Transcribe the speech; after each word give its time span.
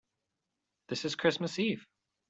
This 0.87 1.05
is 1.05 1.13
Christmas 1.13 1.59
Eve. 1.59 1.85